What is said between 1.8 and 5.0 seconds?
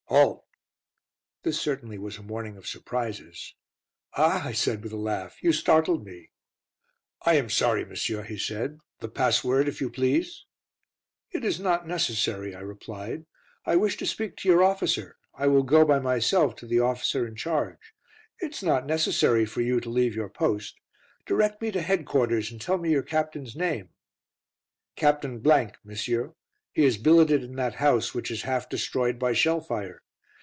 was a morning of surprises. "Ah," I said, with a